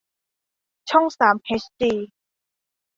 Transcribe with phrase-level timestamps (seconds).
[0.89, 1.93] ช่องสามเอชดี